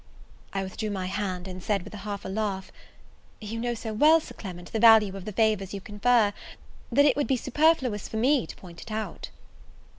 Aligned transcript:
I 0.51 0.63
withdrew 0.63 0.89
my 0.89 1.05
hand, 1.05 1.47
and 1.47 1.61
said 1.61 1.83
with 1.83 1.93
half 1.93 2.25
a 2.25 2.27
laugh, 2.27 2.71
"You 3.39 3.59
know 3.59 3.75
so 3.75 3.93
well, 3.93 4.19
Sir 4.19 4.33
Clement, 4.33 4.71
the 4.71 4.79
value 4.79 5.15
of 5.15 5.25
the 5.25 5.31
favours 5.31 5.75
you 5.75 5.79
confer, 5.79 6.33
that 6.91 7.05
it 7.05 7.15
would 7.15 7.27
be 7.27 7.37
superfluous 7.37 8.07
for 8.09 8.17
me 8.17 8.47
to 8.47 8.55
point 8.55 8.81
it 8.81 8.89
out." 8.91 9.29